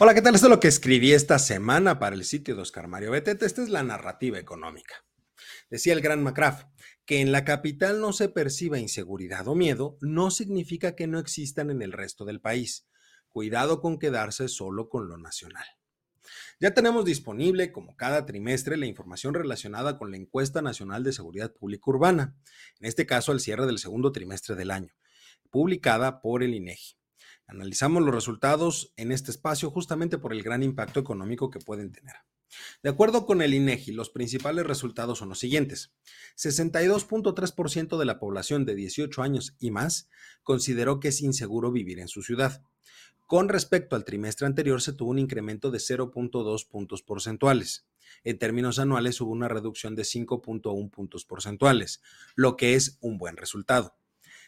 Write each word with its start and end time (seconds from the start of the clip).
Hola, 0.00 0.12
¿qué 0.12 0.22
tal? 0.22 0.34
Esto 0.34 0.48
es 0.48 0.50
lo 0.50 0.58
que 0.58 0.66
escribí 0.66 1.12
esta 1.12 1.38
semana 1.38 2.00
para 2.00 2.16
el 2.16 2.24
sitio 2.24 2.56
de 2.56 2.62
Oscar 2.62 2.88
Mario 2.88 3.12
Betete. 3.12 3.46
Esta 3.46 3.62
es 3.62 3.68
la 3.68 3.84
narrativa 3.84 4.40
económica. 4.40 5.04
Decía 5.70 5.92
el 5.92 6.00
gran 6.00 6.20
McCraft 6.20 6.66
que 7.06 7.20
en 7.20 7.30
la 7.30 7.44
capital 7.44 8.00
no 8.00 8.12
se 8.12 8.28
perciba 8.28 8.80
inseguridad 8.80 9.46
o 9.46 9.54
miedo 9.54 9.96
no 10.00 10.32
significa 10.32 10.96
que 10.96 11.06
no 11.06 11.20
existan 11.20 11.70
en 11.70 11.80
el 11.80 11.92
resto 11.92 12.24
del 12.24 12.40
país. 12.40 12.88
Cuidado 13.28 13.80
con 13.80 14.00
quedarse 14.00 14.48
solo 14.48 14.88
con 14.88 15.06
lo 15.06 15.16
nacional. 15.16 15.64
Ya 16.58 16.74
tenemos 16.74 17.04
disponible, 17.04 17.70
como 17.70 17.94
cada 17.94 18.26
trimestre, 18.26 18.76
la 18.76 18.86
información 18.86 19.32
relacionada 19.32 19.96
con 19.96 20.10
la 20.10 20.16
encuesta 20.16 20.60
nacional 20.60 21.04
de 21.04 21.12
seguridad 21.12 21.54
pública 21.54 21.84
urbana, 21.86 22.34
en 22.80 22.86
este 22.88 23.06
caso 23.06 23.30
al 23.30 23.38
cierre 23.38 23.64
del 23.64 23.78
segundo 23.78 24.10
trimestre 24.10 24.56
del 24.56 24.72
año, 24.72 24.92
publicada 25.50 26.20
por 26.20 26.42
el 26.42 26.52
INEGI. 26.52 26.96
Analizamos 27.46 28.02
los 28.02 28.14
resultados 28.14 28.92
en 28.96 29.12
este 29.12 29.30
espacio 29.30 29.70
justamente 29.70 30.18
por 30.18 30.32
el 30.32 30.42
gran 30.42 30.62
impacto 30.62 31.00
económico 31.00 31.50
que 31.50 31.60
pueden 31.60 31.92
tener. 31.92 32.14
De 32.82 32.90
acuerdo 32.90 33.26
con 33.26 33.42
el 33.42 33.54
INEGI, 33.54 33.92
los 33.92 34.10
principales 34.10 34.66
resultados 34.66 35.18
son 35.18 35.28
los 35.28 35.38
siguientes. 35.38 35.92
62.3% 36.36 37.98
de 37.98 38.04
la 38.04 38.18
población 38.18 38.64
de 38.64 38.74
18 38.74 39.22
años 39.22 39.56
y 39.58 39.70
más 39.70 40.08
consideró 40.42 41.00
que 41.00 41.08
es 41.08 41.20
inseguro 41.20 41.72
vivir 41.72 41.98
en 41.98 42.08
su 42.08 42.22
ciudad. 42.22 42.62
Con 43.26 43.48
respecto 43.48 43.96
al 43.96 44.04
trimestre 44.04 44.46
anterior 44.46 44.82
se 44.82 44.92
tuvo 44.92 45.10
un 45.10 45.18
incremento 45.18 45.70
de 45.70 45.78
0.2 45.78 46.68
puntos 46.68 47.02
porcentuales. 47.02 47.86
En 48.22 48.38
términos 48.38 48.78
anuales 48.78 49.20
hubo 49.20 49.32
una 49.32 49.48
reducción 49.48 49.96
de 49.96 50.02
5.1 50.02 50.90
puntos 50.90 51.24
porcentuales, 51.24 52.02
lo 52.34 52.56
que 52.56 52.74
es 52.74 52.98
un 53.00 53.18
buen 53.18 53.36
resultado. 53.36 53.96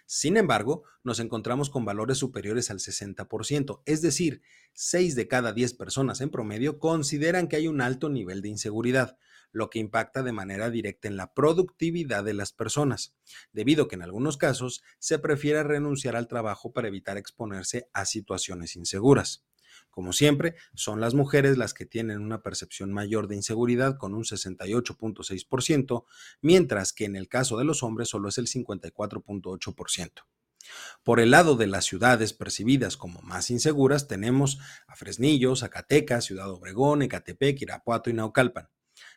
Sin 0.07 0.37
embargo, 0.37 0.85
nos 1.03 1.19
encontramos 1.19 1.69
con 1.69 1.85
valores 1.85 2.19
superiores 2.19 2.71
al 2.71 2.79
60%, 2.79 3.83
es 3.87 4.03
decir, 4.03 4.41
6 4.73 5.17
de 5.17 5.27
cada 5.27 5.53
10 5.53 5.75
personas 5.75 6.21
en 6.21 6.31
promedio 6.31 6.79
consideran 6.79 7.48
que 7.48 7.57
hay 7.57 7.67
un 7.67 7.81
alto 7.81 8.09
nivel 8.09 8.41
de 8.41 8.48
inseguridad, 8.48 9.19
lo 9.51 9.69
que 9.69 9.81
impacta 9.81 10.23
de 10.23 10.33
manera 10.33 10.71
directa 10.71 11.09
en 11.09 11.17
la 11.17 11.35
productividad 11.35 12.23
de 12.23 12.35
las 12.35 12.53
personas, 12.53 13.15
debido 13.53 13.85
a 13.85 13.89
que 13.89 13.97
en 13.97 14.03
algunos 14.03 14.37
casos 14.37 14.83
se 15.01 15.19
prefiere 15.19 15.65
renunciar 15.65 16.15
al 16.15 16.29
trabajo 16.29 16.73
para 16.73 16.89
evitar 16.89 17.17
exponerse 17.17 17.89
a 17.93 18.05
situaciones 18.05 18.77
inseguras. 18.77 19.45
Como 19.91 20.13
siempre, 20.13 20.57
son 20.75 21.01
las 21.01 21.15
mujeres 21.15 21.59
las 21.59 21.75
que 21.75 21.87
tienen 21.87 22.21
una 22.21 22.43
percepción 22.43 22.93
mayor 22.93 23.29
de 23.29 23.37
inseguridad 23.37 23.97
con 23.97 24.15
un 24.15 24.25
68.6%, 24.25 26.05
mientras 26.43 26.93
que 26.93 27.05
en 27.05 27.17
el 27.17 27.29
caso 27.29 27.57
de 27.59 27.65
los 27.65 27.83
hombres 27.83 28.09
solo 28.09 28.29
es 28.29 28.39
el 28.39 28.47
54.8%. 28.47 30.11
Por 31.05 31.21
el 31.21 31.31
lado 31.31 31.57
de 31.57 31.69
las 31.69 31.85
ciudades 31.85 32.33
percibidas 32.33 32.97
como 32.97 33.21
más 33.23 33.51
inseguras, 33.51 34.09
tenemos 34.09 34.59
a 34.89 34.97
Fresnillo, 34.97 35.55
Zacatecas, 35.55 36.25
Ciudad 36.25 36.51
Obregón, 36.51 37.03
Ecatepec, 37.03 37.63
Irapuato 37.63 38.11
y 38.11 38.15
Naucalpan 38.15 38.69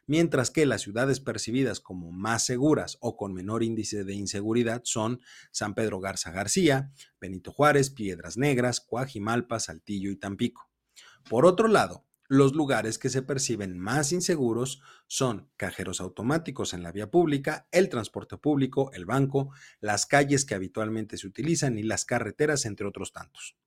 mientras 0.10 0.50
que 0.50 0.66
las 0.66 0.82
ciudades 0.82 1.20
percibidas 1.20 1.80
como 1.80 2.12
más 2.12 2.44
seguras 2.44 2.98
o 3.00 3.16
con 3.16 3.32
menor 3.32 3.62
índice 3.62 4.04
de 4.04 4.16
inseguridad 4.16 4.82
son 4.84 5.22
San 5.52 5.76
Pedro 5.76 6.00
Garza 6.00 6.32
García, 6.32 6.92
Benito 7.22 7.52
Juárez, 7.52 7.92
Piedras 7.92 8.36
Negras, 8.36 8.82
Coajimalpa, 8.82 9.60
Saltillo 9.60 10.10
y 10.10 10.16
Tampico. 10.16 10.72
Por 11.30 11.46
otro 11.46 11.68
lado, 11.68 12.08
los 12.28 12.56
lugares 12.56 12.98
que 12.98 13.10
se 13.10 13.22
perciben 13.22 13.78
más 13.78 14.12
inseguros 14.12 14.82
son 15.06 15.52
cajeros 15.58 16.02
automáticos 16.02 16.74
en 16.74 16.82
la 16.82 16.92
vía 16.92 17.12
pública, 17.12 17.68
el 17.72 17.88
transporte 17.88 18.38
público, 18.38 18.92
el 18.94 19.06
banco, 19.06 19.52
las 19.80 20.08
calles 20.08 20.44
que 20.44 20.56
habitualmente 20.56 21.18
se 21.18 21.28
utilizan 21.28 21.78
y 21.78 21.84
las 21.84 22.04
carreteras, 22.06 22.66
entre 22.66 22.88
otros 22.88 23.14
tantos. 23.14 23.58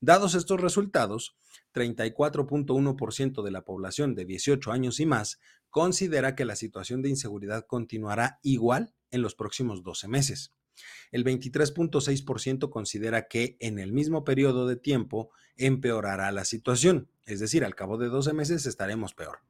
Dados 0.00 0.34
estos 0.34 0.60
resultados, 0.60 1.36
34.1% 1.74 3.42
de 3.42 3.50
la 3.50 3.64
población 3.64 4.14
de 4.14 4.24
18 4.24 4.72
años 4.72 5.00
y 5.00 5.06
más 5.06 5.40
considera 5.70 6.34
que 6.34 6.44
la 6.44 6.56
situación 6.56 7.02
de 7.02 7.10
inseguridad 7.10 7.66
continuará 7.66 8.38
igual 8.42 8.94
en 9.10 9.22
los 9.22 9.34
próximos 9.34 9.82
12 9.82 10.08
meses. 10.08 10.54
El 11.10 11.24
23.6% 11.24 12.70
considera 12.70 13.28
que 13.28 13.56
en 13.60 13.78
el 13.78 13.92
mismo 13.92 14.24
periodo 14.24 14.66
de 14.66 14.76
tiempo 14.76 15.30
empeorará 15.56 16.30
la 16.32 16.44
situación, 16.44 17.10
es 17.26 17.40
decir, 17.40 17.64
al 17.64 17.74
cabo 17.74 17.98
de 17.98 18.08
12 18.08 18.32
meses 18.32 18.66
estaremos 18.66 19.14
peor. 19.14 19.40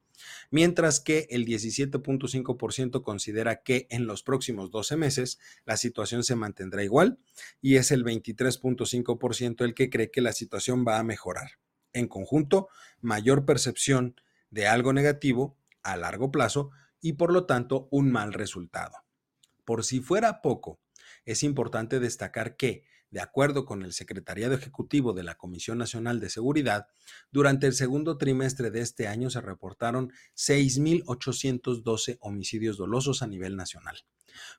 Mientras 0.50 1.00
que 1.00 1.26
el 1.30 1.46
17.5% 1.46 3.02
considera 3.02 3.62
que 3.62 3.86
en 3.90 4.06
los 4.06 4.22
próximos 4.22 4.70
12 4.70 4.96
meses 4.96 5.38
la 5.64 5.76
situación 5.76 6.24
se 6.24 6.36
mantendrá 6.36 6.84
igual 6.84 7.18
y 7.60 7.76
es 7.76 7.90
el 7.90 8.04
23.5% 8.04 9.64
el 9.64 9.74
que 9.74 9.90
cree 9.90 10.10
que 10.10 10.20
la 10.20 10.32
situación 10.32 10.84
va 10.86 10.98
a 10.98 11.04
mejorar. 11.04 11.52
En 11.92 12.08
conjunto, 12.08 12.68
mayor 13.00 13.44
percepción 13.44 14.20
de 14.50 14.66
algo 14.66 14.92
negativo 14.92 15.56
a 15.82 15.96
largo 15.96 16.30
plazo 16.30 16.70
y 17.00 17.14
por 17.14 17.32
lo 17.32 17.46
tanto 17.46 17.88
un 17.90 18.10
mal 18.10 18.32
resultado. 18.32 18.96
Por 19.64 19.84
si 19.84 20.00
fuera 20.00 20.40
poco, 20.42 20.80
es 21.24 21.42
importante 21.42 22.00
destacar 22.00 22.56
que, 22.56 22.84
de 23.10 23.20
acuerdo 23.20 23.64
con 23.64 23.82
el 23.82 23.92
Secretariado 23.92 24.54
Ejecutivo 24.54 25.12
de 25.12 25.22
la 25.22 25.36
Comisión 25.36 25.78
Nacional 25.78 26.20
de 26.20 26.30
Seguridad, 26.30 26.86
durante 27.30 27.66
el 27.66 27.74
segundo 27.74 28.18
trimestre 28.18 28.70
de 28.70 28.80
este 28.80 29.08
año 29.08 29.30
se 29.30 29.40
reportaron 29.40 30.12
6.812 30.36 32.18
homicidios 32.20 32.76
dolosos 32.76 33.22
a 33.22 33.26
nivel 33.26 33.56
nacional, 33.56 34.04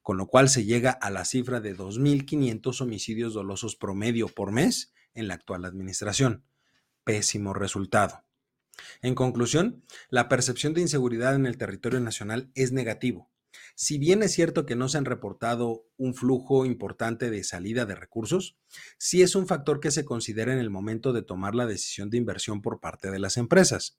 con 0.02 0.18
lo 0.18 0.28
cual 0.28 0.50
se 0.50 0.66
llega 0.66 0.92
a 0.92 1.10
la 1.10 1.26
cifra 1.26 1.60
de 1.60 1.76
2.500 1.76 2.82
homicidios 2.82 3.34
dolosos 3.34 3.76
promedio 3.76 4.28
por 4.28 4.52
mes 4.52 4.94
en 5.14 5.28
la 5.28 5.36
actual 5.36 5.66
administración. 5.66 6.44
Pésimo 7.04 7.54
resultado. 7.54 8.24
En 9.02 9.16
conclusión, 9.16 9.84
la 10.10 10.30
percepción 10.30 10.74
de 10.74 10.82
inseguridad 10.82 11.36
en 11.36 11.46
el 11.46 11.58
territorio 11.58 12.00
nacional 12.00 12.52
es 12.56 12.72
negativo. 12.72 13.30
Si 13.82 13.98
bien 13.98 14.24
es 14.24 14.34
cierto 14.34 14.66
que 14.66 14.76
no 14.76 14.90
se 14.90 14.98
han 14.98 15.06
reportado 15.06 15.86
un 15.96 16.14
flujo 16.14 16.66
importante 16.66 17.30
de 17.30 17.46
salida 17.46 17.86
de 17.86 17.96
recursos, 17.96 18.58
sí 18.98 19.22
es 19.22 19.36
un 19.36 19.48
factor 19.48 19.80
que 19.80 19.90
se 19.90 20.04
considera 20.04 20.52
en 20.52 20.60
el 20.60 20.70
momento 20.70 21.14
de 21.14 21.22
tomar 21.22 21.56
la 21.56 21.66
decisión 21.66 22.10
de 22.10 22.18
inversión 22.18 22.62
por 22.62 22.82
parte 22.82 23.10
de 23.10 23.20
las 23.20 23.38
empresas, 23.38 23.98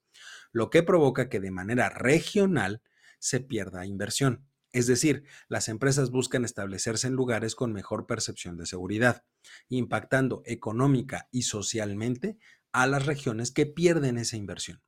lo 0.51 0.69
que 0.69 0.83
provoca 0.83 1.29
que 1.29 1.39
de 1.39 1.49
manera 1.49 1.89
regional 1.89 2.83
se 3.17 3.39
pierda 3.39 3.87
inversión. 3.87 4.47
Es 4.71 4.85
decir, 4.85 5.23
las 5.49 5.67
empresas 5.67 6.11
buscan 6.11 6.45
establecerse 6.45 7.07
en 7.07 7.13
lugares 7.13 7.55
con 7.55 7.73
mejor 7.73 8.05
percepción 8.05 8.57
de 8.57 8.67
seguridad, 8.67 9.23
impactando 9.67 10.43
económica 10.45 11.27
y 11.31 11.41
socialmente 11.41 12.37
a 12.71 12.85
las 12.85 13.07
regiones 13.07 13.49
que 13.49 13.65
pierden 13.65 14.19
esa 14.19 14.37
inversión. 14.37 14.83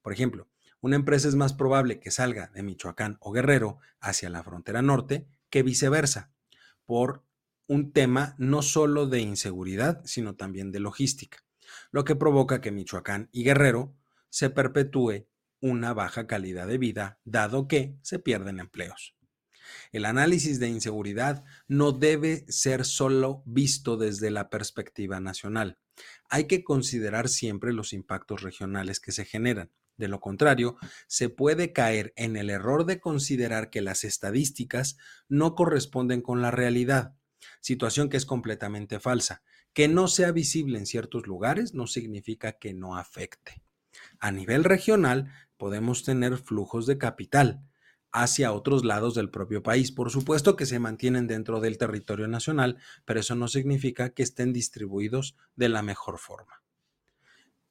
Por 0.00 0.12
ejemplo, 0.12 0.48
una 0.80 0.96
empresa 0.96 1.28
es 1.28 1.34
más 1.34 1.52
probable 1.52 2.00
que 2.00 2.10
salga 2.10 2.50
de 2.54 2.62
Michoacán 2.62 3.16
o 3.20 3.32
Guerrero 3.32 3.78
hacia 4.00 4.30
la 4.30 4.42
frontera 4.42 4.82
norte 4.82 5.26
que 5.50 5.62
viceversa, 5.62 6.32
por 6.84 7.24
un 7.66 7.92
tema 7.92 8.34
no 8.38 8.62
solo 8.62 9.06
de 9.06 9.20
inseguridad, 9.20 10.02
sino 10.04 10.36
también 10.36 10.72
de 10.72 10.80
logística, 10.80 11.44
lo 11.90 12.04
que 12.04 12.16
provoca 12.16 12.60
que 12.60 12.70
Michoacán 12.70 13.28
y 13.32 13.44
Guerrero 13.44 13.94
se 14.30 14.50
perpetúe 14.50 15.26
una 15.60 15.92
baja 15.92 16.26
calidad 16.26 16.66
de 16.66 16.78
vida, 16.78 17.18
dado 17.24 17.68
que 17.68 17.96
se 18.02 18.18
pierden 18.18 18.60
empleos. 18.60 19.16
El 19.92 20.04
análisis 20.04 20.60
de 20.60 20.68
inseguridad 20.68 21.44
no 21.66 21.92
debe 21.92 22.44
ser 22.48 22.84
solo 22.84 23.42
visto 23.44 23.96
desde 23.96 24.30
la 24.30 24.48
perspectiva 24.48 25.20
nacional. 25.20 25.78
Hay 26.30 26.46
que 26.46 26.64
considerar 26.64 27.28
siempre 27.28 27.72
los 27.72 27.92
impactos 27.92 28.42
regionales 28.42 29.00
que 29.00 29.12
se 29.12 29.24
generan. 29.24 29.70
De 29.98 30.08
lo 30.08 30.20
contrario, 30.20 30.76
se 31.06 31.28
puede 31.28 31.72
caer 31.72 32.14
en 32.16 32.36
el 32.36 32.48
error 32.48 32.86
de 32.86 33.00
considerar 33.00 33.68
que 33.68 33.82
las 33.82 34.04
estadísticas 34.04 34.96
no 35.28 35.54
corresponden 35.54 36.22
con 36.22 36.40
la 36.40 36.50
realidad, 36.50 37.14
situación 37.60 38.08
que 38.08 38.16
es 38.16 38.24
completamente 38.24 39.00
falsa. 39.00 39.42
Que 39.74 39.88
no 39.88 40.08
sea 40.08 40.32
visible 40.32 40.78
en 40.78 40.86
ciertos 40.86 41.26
lugares 41.26 41.74
no 41.74 41.86
significa 41.86 42.52
que 42.52 42.72
no 42.72 42.96
afecte. 42.96 43.62
A 44.18 44.30
nivel 44.30 44.64
regional, 44.64 45.32
podemos 45.56 46.04
tener 46.04 46.38
flujos 46.38 46.86
de 46.86 46.98
capital, 46.98 47.62
hacia 48.12 48.52
otros 48.52 48.84
lados 48.84 49.14
del 49.14 49.30
propio 49.30 49.62
país. 49.62 49.92
Por 49.92 50.10
supuesto 50.10 50.56
que 50.56 50.66
se 50.66 50.78
mantienen 50.78 51.26
dentro 51.26 51.60
del 51.60 51.76
territorio 51.76 52.28
nacional, 52.28 52.78
pero 53.04 53.20
eso 53.20 53.34
no 53.34 53.48
significa 53.48 54.10
que 54.10 54.22
estén 54.22 54.52
distribuidos 54.52 55.36
de 55.56 55.68
la 55.68 55.82
mejor 55.82 56.18
forma. 56.18 56.62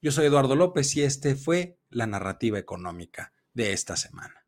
Yo 0.07 0.13
soy 0.13 0.27
Eduardo 0.27 0.55
López 0.55 0.95
y 0.95 1.03
este 1.03 1.35
fue 1.35 1.81
la 1.89 2.07
narrativa 2.07 2.57
económica 2.57 3.33
de 3.51 3.73
esta 3.73 3.97
semana. 3.97 4.46